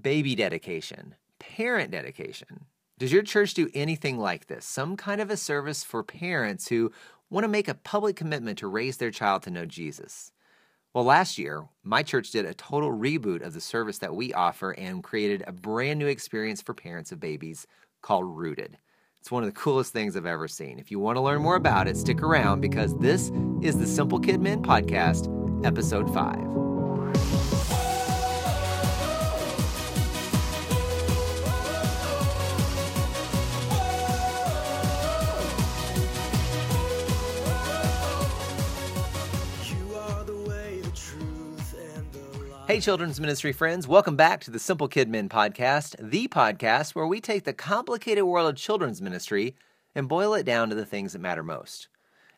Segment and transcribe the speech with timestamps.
[0.00, 2.66] Baby dedication, parent dedication.
[2.98, 4.66] Does your church do anything like this?
[4.66, 6.92] Some kind of a service for parents who
[7.30, 10.32] want to make a public commitment to raise their child to know Jesus?
[10.92, 14.72] Well, last year, my church did a total reboot of the service that we offer
[14.72, 17.66] and created a brand new experience for parents of babies
[18.02, 18.76] called Rooted.
[19.20, 20.78] It's one of the coolest things I've ever seen.
[20.78, 23.32] If you want to learn more about it, stick around because this
[23.62, 25.26] is the Simple Kidmin Podcast,
[25.66, 26.65] Episode 5.
[42.66, 47.20] Hey, children's ministry friends, welcome back to the Simple Kidmin podcast, the podcast where we
[47.20, 49.54] take the complicated world of children's ministry
[49.94, 51.86] and boil it down to the things that matter most.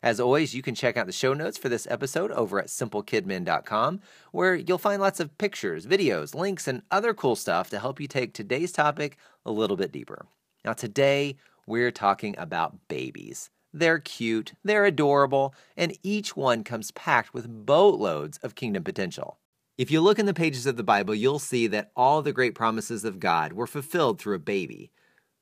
[0.03, 4.01] As always, you can check out the show notes for this episode over at simplekidmin.com,
[4.31, 8.07] where you'll find lots of pictures, videos, links, and other cool stuff to help you
[8.07, 9.17] take today's topic
[9.47, 10.27] a little bit deeper.
[10.63, 13.49] Now, today we're talking about babies.
[13.73, 19.39] They're cute, they're adorable, and each one comes packed with boatloads of kingdom potential.
[19.79, 22.53] If you look in the pages of the Bible, you'll see that all the great
[22.53, 24.91] promises of God were fulfilled through a baby.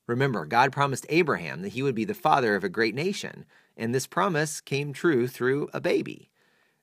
[0.06, 3.96] Remember, God promised Abraham that he would be the father of a great nation, and
[3.96, 6.30] this promise came true through a baby.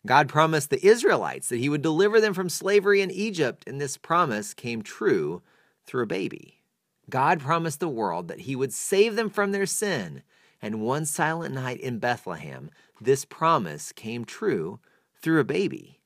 [0.05, 3.99] God promised the Israelites that he would deliver them from slavery in Egypt, and this
[3.99, 5.41] promise came true
[5.87, 6.61] through a baby.
[7.09, 10.25] God promised the world that he would save them from their sin,
[10.61, 14.81] and one silent night in Bethlehem, this promise came true
[15.23, 16.01] through a baby.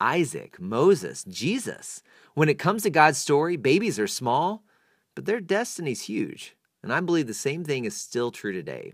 [0.00, 2.02] Isaac, Moses, Jesus.
[2.34, 4.64] When it comes to God's story, babies are small,
[5.14, 6.56] but their destiny's huge.
[6.82, 8.92] And I believe the same thing is still true today.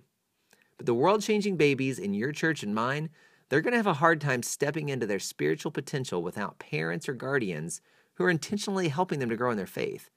[0.77, 3.11] But the world changing babies in your church and mine,
[3.49, 7.15] they're going to have a hard time stepping into their spiritual potential without parents or
[7.15, 7.81] guardians
[8.15, 10.11] who are intentionally helping them to grow in their faith.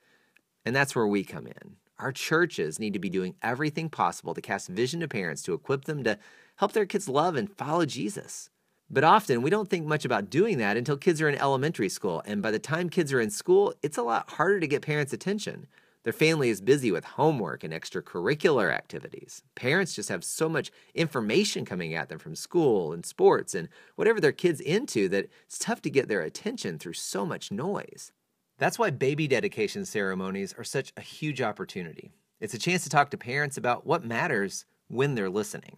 [0.66, 1.78] And that's where we come in.
[2.00, 5.86] Our churches need to be doing everything possible to cast vision to parents to equip
[5.86, 6.20] them to
[6.58, 8.49] help their kids love and follow Jesus.
[8.93, 12.21] But often we don't think much about doing that until kids are in elementary school.
[12.27, 15.14] And by the time kids are in school, it's a lot harder to get parents'
[15.14, 15.65] attention.
[16.04, 19.42] Their family is busy with homework and extracurricular activities.
[19.55, 24.21] Parents just have so much information coming at them from school and sports and whatever
[24.21, 28.11] their kids into that it's tough to get their attention through so much noise.
[28.60, 32.11] That's why baby dedication ceremonies are such a huge opportunity.
[32.39, 35.77] It's a chance to talk to parents about what matters when they're listening.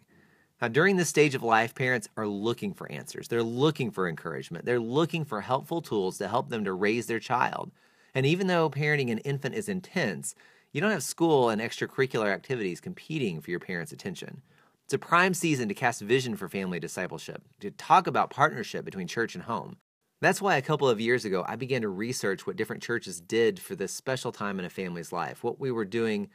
[0.66, 3.28] Now, during this stage of life, parents are looking for answers.
[3.28, 4.66] They're looking for encouragement.
[4.66, 7.70] They're looking for helpful tools to help them to raise their child.
[8.16, 10.34] And even though parenting an infant is intense,
[10.72, 14.42] you don't have school and extracurricular activities competing for your parents' attention.
[14.86, 19.06] It's a prime season to cast vision for family discipleship, to talk about partnership between
[19.06, 19.78] church and home.
[20.20, 23.60] That's why a couple of years ago, I began to research what different churches did
[23.60, 26.28] for this special time in a family's life, what we were doing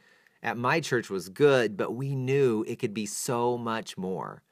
[0.43, 4.43] at my church was good, but we knew it could be so much more.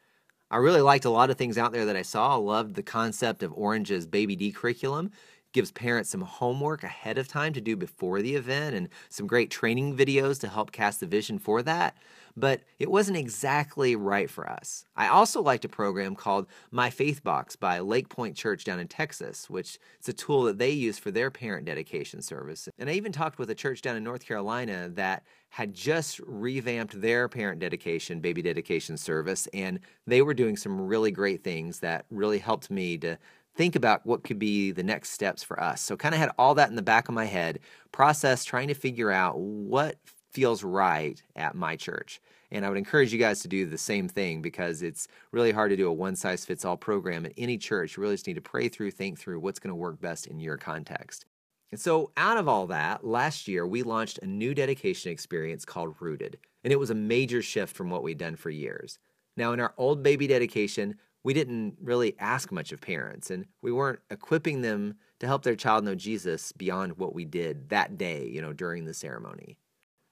[0.51, 2.33] I really liked a lot of things out there that I saw.
[2.33, 5.11] I loved the concept of Orange's Baby D curriculum.
[5.51, 9.49] Gives parents some homework ahead of time to do before the event and some great
[9.49, 11.95] training videos to help cast the vision for that
[12.39, 14.85] but it wasn't exactly right for us.
[14.95, 19.49] I also liked a program called My Faith Box by LakePointe Church down in Texas,
[19.49, 22.69] which is a tool that they use for their parent dedication service.
[22.77, 27.01] And I even talked with a church down in North Carolina that had just revamped
[27.01, 32.05] their parent dedication, baby dedication service, and they were doing some really great things that
[32.09, 33.17] really helped me to
[33.59, 35.81] think about what could be the next steps for us.
[35.81, 37.59] So, kind of had all that in the back of my head,
[37.91, 39.97] process trying to figure out what
[40.31, 42.21] feels right at my church.
[42.51, 45.71] And I would encourage you guys to do the same thing because it's really hard
[45.71, 47.97] to do a one size fits all program at any church.
[47.97, 50.39] You really just need to pray through, think through what's going to work best in
[50.39, 51.25] your context.
[51.69, 55.95] And so, out of all that, last year we launched a new dedication experience called
[55.99, 56.37] Rooted.
[56.63, 58.99] And it was a major shift from what we'd done for years.
[59.35, 63.71] Now, in our old baby dedication, we didn't really ask much of parents, and we
[63.71, 68.27] weren't equipping them to help their child know Jesus beyond what we did that day,
[68.27, 69.57] you know, during the ceremony.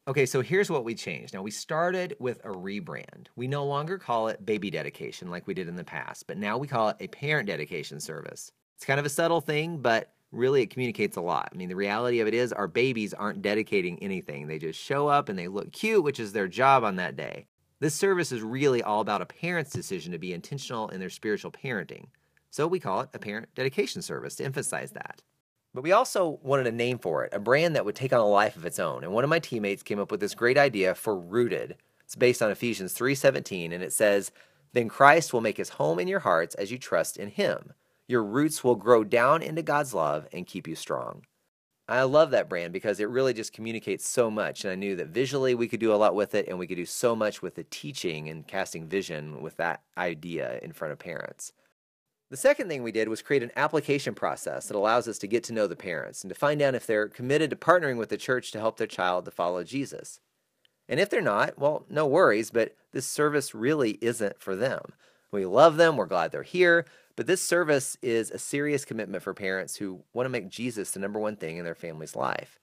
[0.07, 1.33] Okay, so here's what we changed.
[1.33, 3.27] Now, we started with a rebrand.
[3.35, 6.57] We no longer call it baby dedication like we did in the past, but now
[6.57, 8.51] we call it a parent dedication service.
[8.77, 11.49] It's kind of a subtle thing, but really it communicates a lot.
[11.53, 14.47] I mean, the reality of it is our babies aren't dedicating anything.
[14.47, 17.47] They just show up and they look cute, which is their job on that day.
[17.79, 21.51] This service is really all about a parent's decision to be intentional in their spiritual
[21.51, 22.07] parenting.
[22.49, 25.21] So we call it a parent dedication service to emphasize that.
[25.75, 28.25] But we also wanted a name for it, a brand that would take on a
[28.25, 29.03] life of its own.
[29.03, 31.75] And one of my teammates came up with this great idea for Rooted.
[32.03, 34.31] It's based on Ephesians 3:17 and it says,
[34.73, 37.73] "Then Christ will make his home in your hearts as you trust in him.
[38.07, 41.25] Your roots will grow down into God's love and keep you strong."
[41.89, 44.63] I love that brand because it really just communicates so much.
[44.63, 46.75] And I knew that visually we could do a lot with it, and we could
[46.75, 50.99] do so much with the teaching and casting vision with that idea in front of
[50.99, 51.53] parents.
[52.29, 55.45] The second thing we did was create an application process that allows us to get
[55.45, 58.17] to know the parents and to find out if they're committed to partnering with the
[58.17, 60.19] church to help their child to follow Jesus.
[60.89, 64.81] And if they're not, well, no worries, but this service really isn't for them.
[65.31, 66.85] We love them, we're glad they're here,
[67.17, 70.99] but this service is a serious commitment for parents who want to make Jesus the
[70.99, 72.59] number one thing in their family's life.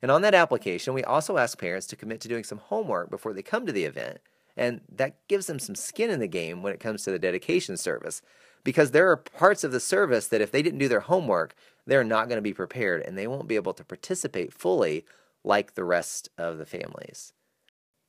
[0.00, 3.34] And on that application, we also ask parents to commit to doing some homework before
[3.34, 4.20] they come to the event,
[4.56, 7.76] and that gives them some skin in the game when it comes to the dedication
[7.76, 8.22] service
[8.64, 11.54] because there are parts of the service that if they didn't do their homework,
[11.86, 15.04] they're not going to be prepared and they won't be able to participate fully
[15.44, 17.32] like the rest of the families.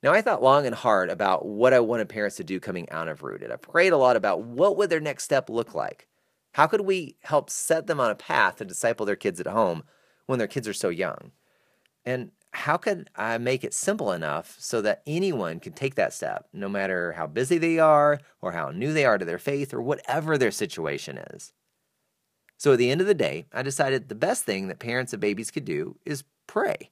[0.03, 3.07] Now, I thought long and hard about what I wanted parents to do coming out
[3.07, 3.51] of Rooted.
[3.51, 6.07] I prayed a lot about what would their next step look like.
[6.53, 9.83] How could we help set them on a path to disciple their kids at home
[10.25, 11.31] when their kids are so young?
[12.03, 16.47] And how could I make it simple enough so that anyone can take that step,
[16.51, 19.81] no matter how busy they are, or how new they are to their faith, or
[19.81, 21.53] whatever their situation is?
[22.57, 25.19] So at the end of the day, I decided the best thing that parents of
[25.19, 26.89] babies could do is pray.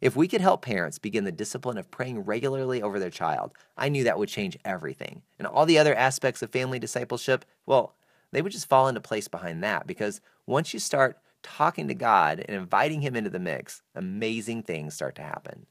[0.00, 3.90] If we could help parents begin the discipline of praying regularly over their child, I
[3.90, 5.22] knew that would change everything.
[5.38, 7.94] And all the other aspects of family discipleship, well,
[8.32, 12.42] they would just fall into place behind that because once you start talking to God
[12.48, 15.66] and inviting Him into the mix, amazing things start to happen.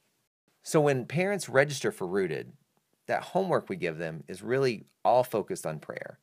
[0.62, 2.52] So when parents register for Rooted,
[3.08, 6.20] that homework we give them is really all focused on prayer.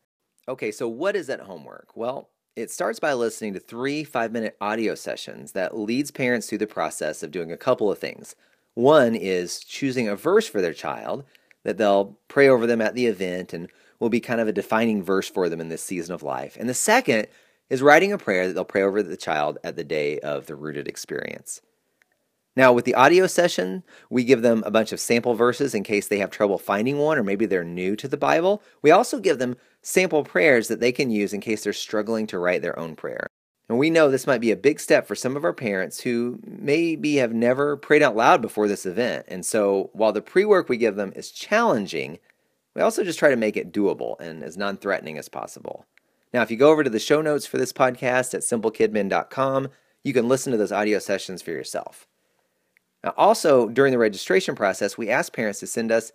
[0.48, 1.96] Okay, so what is that homework?
[1.96, 6.58] Well, it starts by listening to three five minute audio sessions that leads parents through
[6.58, 8.34] the process of doing a couple of things.
[8.74, 11.24] One is choosing a verse for their child
[11.64, 13.68] that they'll pray over them at the event and
[14.00, 16.56] will be kind of a defining verse for them in this season of life.
[16.58, 17.26] And the second
[17.68, 20.54] is writing a prayer that they'll pray over the child at the day of the
[20.54, 21.60] rooted experience.
[22.56, 26.08] Now, with the audio session, we give them a bunch of sample verses in case
[26.08, 28.62] they have trouble finding one or maybe they're new to the Bible.
[28.80, 32.38] We also give them sample prayers that they can use in case they're struggling to
[32.38, 33.28] write their own prayer.
[33.68, 36.38] And we know this might be a big step for some of our parents who
[36.44, 39.26] maybe have never prayed out loud before this event.
[39.28, 42.18] And so while the pre work we give them is challenging,
[42.74, 45.84] we also just try to make it doable and as non threatening as possible.
[46.32, 49.68] Now, if you go over to the show notes for this podcast at simplekidmin.com,
[50.04, 52.06] you can listen to those audio sessions for yourself.
[53.16, 56.12] Also, during the registration process, we ask parents to send us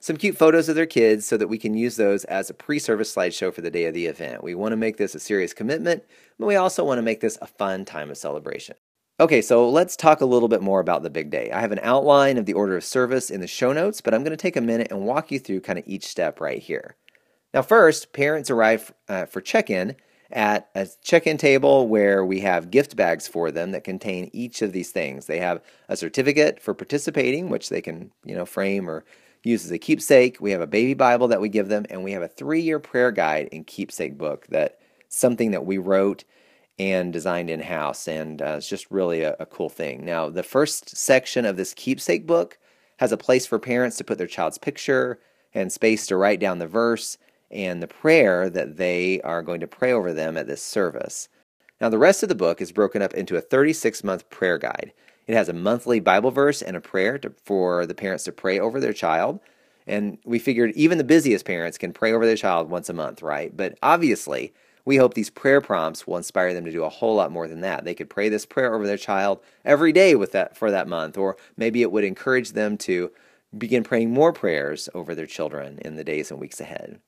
[0.00, 2.78] some cute photos of their kids so that we can use those as a pre
[2.78, 4.44] service slideshow for the day of the event.
[4.44, 6.04] We want to make this a serious commitment,
[6.38, 8.76] but we also want to make this a fun time of celebration.
[9.20, 11.50] Okay, so let's talk a little bit more about the big day.
[11.52, 14.24] I have an outline of the order of service in the show notes, but I'm
[14.24, 16.96] going to take a minute and walk you through kind of each step right here.
[17.54, 19.94] Now, first, parents arrive uh, for check in
[20.34, 24.60] at a check in table where we have gift bags for them that contain each
[24.62, 25.26] of these things.
[25.26, 29.04] They have a certificate for participating, which they can, you know, frame or
[29.44, 30.40] use as a keepsake.
[30.40, 32.80] We have a baby Bible that we give them, and we have a three year
[32.80, 34.78] prayer guide and keepsake book that
[35.08, 36.24] something that we wrote
[36.80, 38.08] and designed in house.
[38.08, 40.04] And uh, it's just really a, a cool thing.
[40.04, 42.58] Now, the first section of this keepsake book
[42.98, 45.20] has a place for parents to put their child's picture
[45.52, 47.18] and space to write down the verse
[47.54, 51.28] and the prayer that they are going to pray over them at this service.
[51.80, 54.92] Now, the rest of the book is broken up into a 36 month prayer guide.
[55.26, 58.58] It has a monthly Bible verse and a prayer to, for the parents to pray
[58.58, 59.40] over their child.
[59.86, 63.22] And we figured even the busiest parents can pray over their child once a month,
[63.22, 63.54] right?
[63.56, 64.52] But obviously,
[64.84, 67.60] we hope these prayer prompts will inspire them to do a whole lot more than
[67.62, 67.84] that.
[67.84, 71.16] They could pray this prayer over their child every day with that for that month,
[71.16, 73.10] or maybe it would encourage them to
[73.56, 77.00] begin praying more prayers over their children in the days and weeks ahead.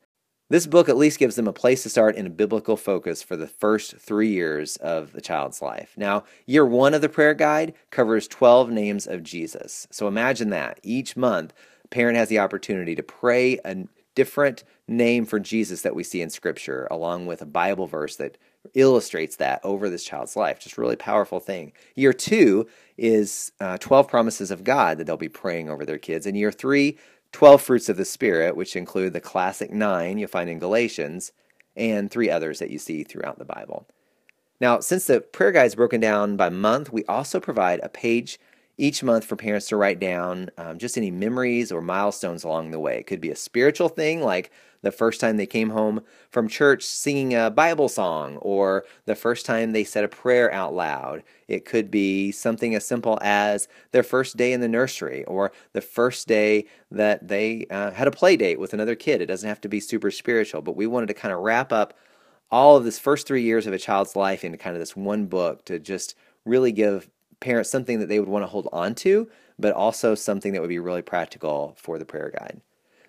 [0.48, 3.36] This book at least gives them a place to start in a biblical focus for
[3.36, 5.94] the first three years of the child's life.
[5.96, 9.88] Now, year one of the prayer guide covers 12 names of Jesus.
[9.90, 10.78] So imagine that.
[10.84, 11.52] Each month,
[11.90, 16.30] parent has the opportunity to pray a different name for Jesus that we see in
[16.30, 18.38] Scripture, along with a Bible verse that
[18.74, 20.60] illustrates that over this child's life.
[20.60, 21.72] Just really powerful thing.
[21.96, 26.26] Year two is uh, 12 promises of God that they'll be praying over their kids.
[26.26, 26.98] And year three,
[27.36, 31.32] 12 fruits of the Spirit, which include the classic nine you'll find in Galatians,
[31.76, 33.86] and three others that you see throughout the Bible.
[34.58, 38.40] Now, since the prayer guide is broken down by month, we also provide a page
[38.78, 42.78] each month for parents to write down um, just any memories or milestones along the
[42.78, 42.98] way.
[42.98, 44.50] It could be a spiritual thing, like
[44.82, 49.46] the first time they came home from church singing a Bible song, or the first
[49.46, 51.22] time they said a prayer out loud.
[51.48, 55.80] It could be something as simple as their first day in the nursery, or the
[55.80, 59.20] first day that they uh, had a play date with another kid.
[59.22, 61.94] It doesn't have to be super spiritual, but we wanted to kind of wrap up
[62.50, 65.26] all of this first three years of a child's life into kind of this one
[65.26, 66.14] book to just
[66.44, 67.08] really give
[67.40, 69.28] parents something that they would want to hold on to,
[69.58, 72.60] but also something that would be really practical for the prayer guide.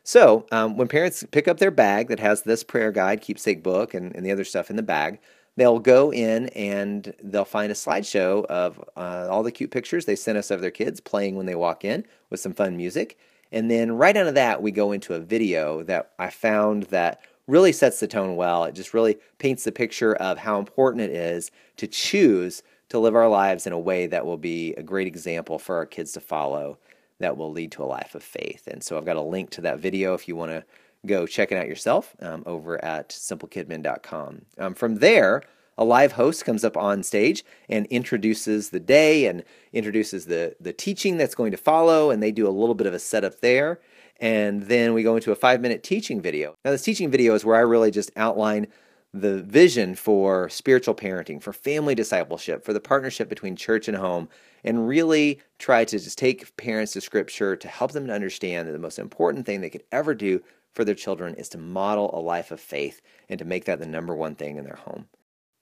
[0.03, 3.93] So, um, when parents pick up their bag that has this prayer guide, keepsake book,
[3.93, 5.19] and, and the other stuff in the bag,
[5.57, 10.15] they'll go in and they'll find a slideshow of uh, all the cute pictures they
[10.15, 13.17] sent us of their kids playing when they walk in with some fun music.
[13.51, 17.21] And then right out of that, we go into a video that I found that
[17.47, 18.65] really sets the tone well.
[18.65, 23.15] It just really paints the picture of how important it is to choose to live
[23.15, 26.21] our lives in a way that will be a great example for our kids to
[26.21, 26.77] follow
[27.19, 28.67] that will lead to a life of faith.
[28.67, 30.63] And so I've got a link to that video if you want to
[31.05, 34.41] go check it out yourself um, over at simplekidmin.com.
[34.57, 35.41] Um, from there,
[35.77, 40.73] a live host comes up on stage and introduces the day and introduces the, the
[40.73, 43.79] teaching that's going to follow, and they do a little bit of a setup there.
[44.19, 46.55] And then we go into a five minute teaching video.
[46.65, 48.67] Now, this teaching video is where I really just outline
[49.13, 54.29] the vision for spiritual parenting, for family discipleship, for the partnership between church and home,
[54.63, 58.73] and really try to just take parents to scripture to help them to understand that
[58.73, 60.41] the most important thing they could ever do
[60.73, 63.85] for their children is to model a life of faith and to make that the
[63.85, 65.07] number one thing in their home.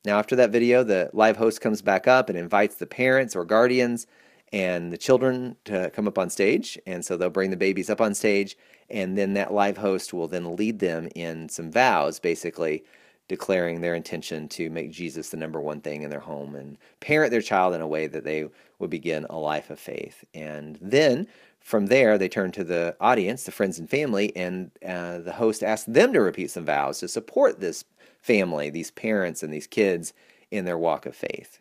[0.05, 3.45] Now, after that video, the live host comes back up and invites the parents or
[3.45, 4.07] guardians
[4.51, 6.77] and the children to come up on stage.
[6.85, 8.57] And so they'll bring the babies up on stage,
[8.89, 12.83] and then that live host will then lead them in some vows, basically
[13.27, 17.31] declaring their intention to make Jesus the number one thing in their home and parent
[17.31, 18.47] their child in a way that they
[18.79, 20.23] would begin a life of faith.
[20.33, 21.27] And then
[21.59, 25.63] from there, they turn to the audience, the friends and family, and uh, the host
[25.63, 27.83] asks them to repeat some vows to support this
[28.21, 30.13] family, these parents, and these kids
[30.51, 31.59] in their walk of faith.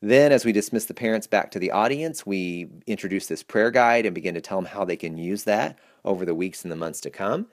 [0.00, 4.06] Then, as we dismiss the parents back to the audience, we introduce this prayer guide
[4.06, 6.76] and begin to tell them how they can use that over the weeks and the
[6.76, 7.46] months to come.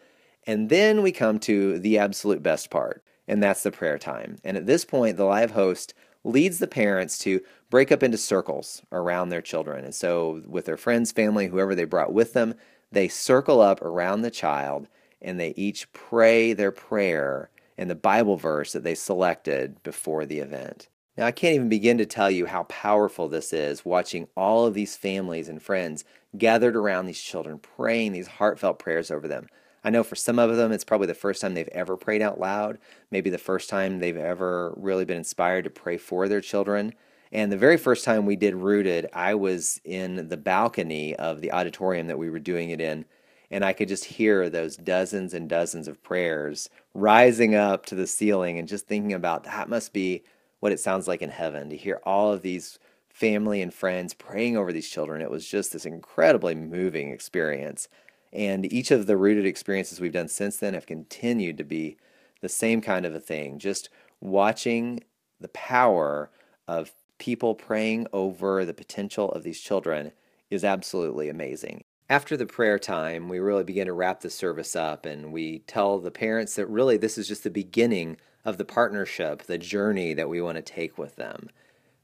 [0.46, 4.38] And then we come to the absolute best part, and that's the prayer time.
[4.44, 8.82] And at this point, the live host leads the parents to break up into circles
[8.92, 9.84] around their children.
[9.84, 12.56] And so, with their friends, family, whoever they brought with them,
[12.92, 14.88] they circle up around the child
[15.22, 20.40] and they each pray their prayer in the Bible verse that they selected before the
[20.40, 20.90] event.
[21.18, 24.74] Now, I can't even begin to tell you how powerful this is watching all of
[24.74, 26.04] these families and friends
[26.38, 29.48] gathered around these children, praying these heartfelt prayers over them.
[29.84, 32.40] I know for some of them, it's probably the first time they've ever prayed out
[32.40, 32.78] loud,
[33.12, 36.94] maybe the first time they've ever really been inspired to pray for their children.
[37.32, 41.52] And the very first time we did Rooted, I was in the balcony of the
[41.52, 43.06] auditorium that we were doing it in,
[43.52, 48.08] and I could just hear those dozens and dozens of prayers rising up to the
[48.08, 50.24] ceiling and just thinking about that must be
[50.60, 54.58] what it sounds like in heaven to hear all of these family and friends praying
[54.58, 55.22] over these children.
[55.22, 57.88] It was just this incredibly moving experience.
[58.34, 61.98] And each of the rooted experiences we've done since then have continued to be
[62.42, 63.60] the same kind of a thing.
[63.60, 65.02] Just watching
[65.40, 66.32] the power
[66.68, 70.12] of people praying over the potential of these children
[70.50, 71.84] is absolutely amazing.
[72.10, 76.00] After the prayer time, we really begin to wrap the service up and we tell
[76.00, 80.28] the parents that really this is just the beginning of the partnership, the journey that
[80.28, 81.50] we want to take with them.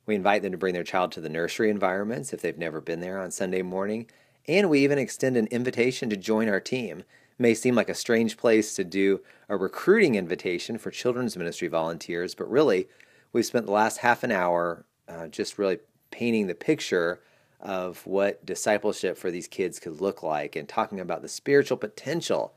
[0.05, 3.01] We invite them to bring their child to the nursery environments if they've never been
[3.01, 4.07] there on Sunday morning
[4.49, 7.01] and we even extend an invitation to join our team.
[7.01, 7.05] It
[7.37, 12.33] may seem like a strange place to do a recruiting invitation for children's ministry volunteers,
[12.33, 12.89] but really,
[13.31, 15.77] we've spent the last half an hour uh, just really
[16.09, 17.21] painting the picture
[17.61, 22.53] of what discipleship for these kids could look like and talking about the spiritual potential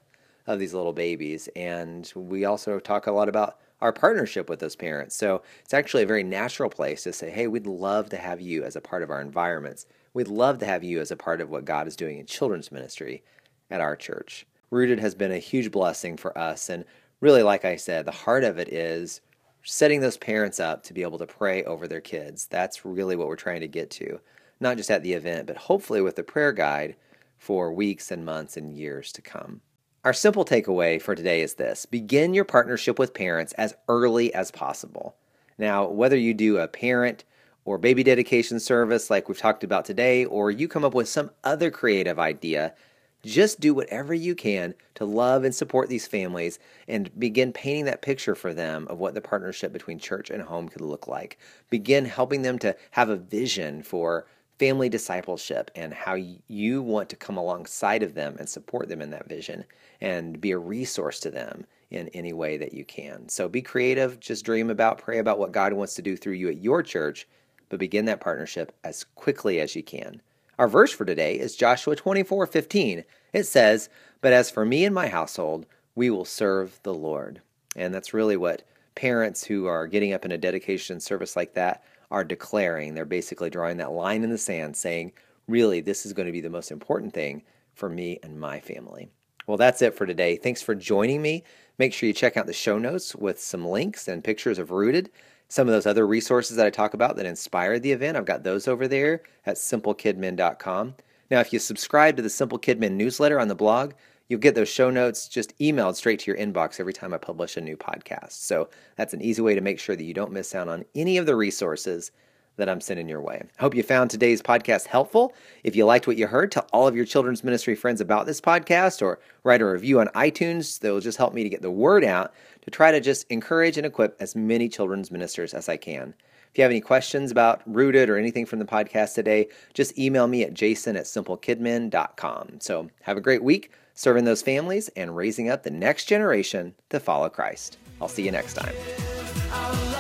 [0.46, 1.48] of these little babies.
[1.54, 5.16] And we also talk a lot about our partnership with those parents.
[5.16, 8.62] So it's actually a very natural place to say, hey, we'd love to have you
[8.62, 9.86] as a part of our environments.
[10.14, 12.70] We'd love to have you as a part of what God is doing in children's
[12.70, 13.24] ministry
[13.70, 14.46] at our church.
[14.70, 16.68] Rooted has been a huge blessing for us.
[16.68, 16.84] And
[17.20, 19.20] really, like I said, the heart of it is
[19.64, 22.46] setting those parents up to be able to pray over their kids.
[22.46, 24.20] That's really what we're trying to get to,
[24.60, 26.94] not just at the event, but hopefully with the prayer guide
[27.36, 29.60] for weeks and months and years to come.
[30.04, 34.50] Our simple takeaway for today is this begin your partnership with parents as early as
[34.50, 35.14] possible.
[35.58, 37.22] Now, whether you do a parent
[37.64, 41.30] or baby dedication service like we've talked about today, or you come up with some
[41.44, 42.74] other creative idea,
[43.22, 48.02] just do whatever you can to love and support these families and begin painting that
[48.02, 51.38] picture for them of what the partnership between church and home could look like.
[51.70, 54.26] Begin helping them to have a vision for
[54.62, 56.14] family discipleship and how
[56.46, 59.64] you want to come alongside of them and support them in that vision
[60.00, 63.28] and be a resource to them in any way that you can.
[63.28, 66.48] So be creative, just dream about, pray about what God wants to do through you
[66.48, 67.26] at your church
[67.70, 70.22] but begin that partnership as quickly as you can.
[70.60, 73.02] Our verse for today is Joshua 24 15.
[73.32, 73.88] It says,
[74.20, 75.66] But as for me and my household,
[75.96, 77.42] we will serve the Lord.
[77.74, 78.62] And that's really what
[78.94, 82.94] parents who are getting up in a dedication service like that are declaring.
[82.94, 85.12] They're basically drawing that line in the sand saying,
[85.48, 87.42] really, this is going to be the most important thing
[87.74, 89.08] for me and my family.
[89.46, 90.36] Well, that's it for today.
[90.36, 91.42] Thanks for joining me.
[91.78, 95.10] Make sure you check out the show notes with some links and pictures of Rooted.
[95.48, 98.44] Some of those other resources that I talk about that inspired the event, I've got
[98.44, 100.94] those over there at simplekidmin.com.
[101.30, 103.94] Now, if you subscribe to the Simple Kidmin newsletter on the blog,
[104.32, 107.58] you'll get those show notes just emailed straight to your inbox every time I publish
[107.58, 108.32] a new podcast.
[108.32, 111.18] So that's an easy way to make sure that you don't miss out on any
[111.18, 112.12] of the resources
[112.56, 113.42] that I'm sending your way.
[113.58, 115.34] I hope you found today's podcast helpful.
[115.64, 118.40] If you liked what you heard, tell all of your children's ministry friends about this
[118.40, 120.78] podcast or write a review on iTunes.
[120.80, 123.76] That will just help me to get the word out to try to just encourage
[123.76, 126.14] and equip as many children's ministers as I can.
[126.50, 130.26] If you have any questions about Rooted or anything from the podcast today, just email
[130.26, 132.60] me at jason at simplekidmin.com.
[132.60, 137.00] So have a great week serving those families and raising up the next generation to
[137.00, 137.78] follow Christ.
[138.00, 139.91] I'll see you next time.